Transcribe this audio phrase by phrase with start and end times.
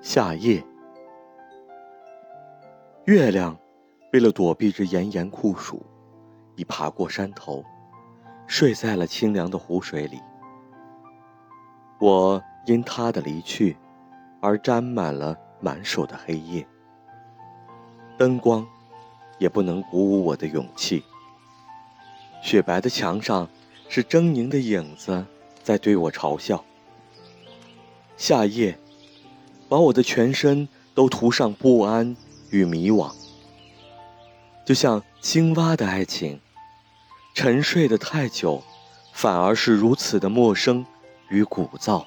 [0.00, 0.64] 夏夜，
[3.04, 3.58] 月亮
[4.12, 5.84] 为了躲避这炎炎酷暑，
[6.54, 7.64] 已爬过山头，
[8.46, 10.20] 睡在了清凉的湖水里。
[11.98, 13.76] 我因他的离去，
[14.40, 16.64] 而沾满了满手的黑夜。
[18.16, 18.64] 灯光
[19.38, 21.02] 也不能鼓舞我的勇气。
[22.40, 23.48] 雪白的墙上，
[23.88, 25.26] 是狰狞的影子
[25.60, 26.64] 在对我嘲笑。
[28.16, 28.78] 夏夜。
[29.68, 32.16] 把我的全身都涂上不安
[32.50, 33.12] 与迷惘，
[34.64, 36.40] 就像青蛙的爱情，
[37.34, 38.62] 沉睡的太久，
[39.12, 40.86] 反而是如此的陌生
[41.28, 42.04] 与鼓噪。